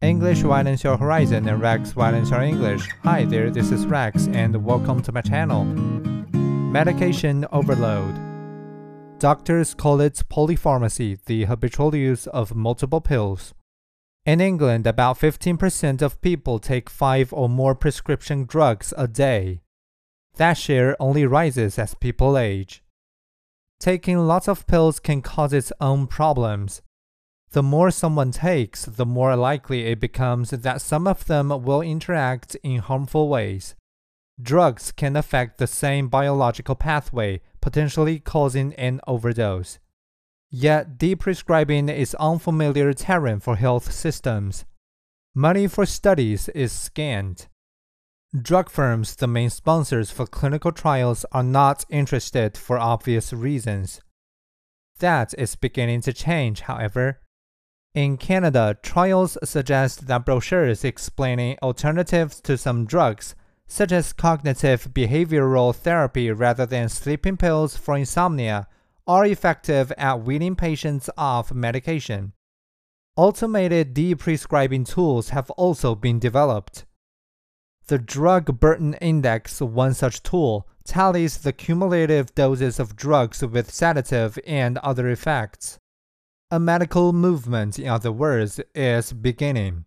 [0.00, 2.88] English widens your horizon and Rex widens your English.
[3.02, 5.64] Hi there, this is Rex and welcome to my channel.
[5.64, 8.14] Medication overload.
[9.18, 13.54] Doctors call it polypharmacy, the habitual use of multiple pills.
[14.24, 19.62] In England, about 15% of people take five or more prescription drugs a day.
[20.36, 22.84] That share only rises as people age.
[23.80, 26.82] Taking lots of pills can cause its own problems.
[27.52, 32.56] The more someone takes, the more likely it becomes that some of them will interact
[32.62, 33.74] in harmful ways.
[34.40, 39.78] Drugs can affect the same biological pathway, potentially causing an overdose.
[40.50, 44.64] Yet, deprescribing is unfamiliar terrain for health systems.
[45.34, 47.48] Money for studies is scant.
[48.40, 54.00] Drug firms, the main sponsors for clinical trials, are not interested for obvious reasons.
[54.98, 57.20] That is beginning to change, however.
[57.94, 63.34] In Canada, trials suggest that brochures explaining alternatives to some drugs,
[63.66, 68.68] such as cognitive behavioral therapy rather than sleeping pills for insomnia,
[69.06, 72.32] are effective at weaning patients off medication.
[73.16, 76.84] Automated deprescribing tools have also been developed.
[77.86, 84.38] The Drug Burden Index, one such tool, tallies the cumulative doses of drugs with sedative
[84.46, 85.78] and other effects.
[86.50, 89.84] A medical movement, in other words, is beginning.